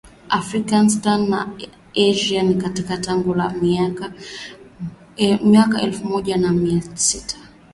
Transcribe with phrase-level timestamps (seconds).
[0.39, 1.41] Afghanistan na
[2.11, 3.35] Asia ya Kati Tangu
[5.43, 7.37] mwaka elfu moja mia sita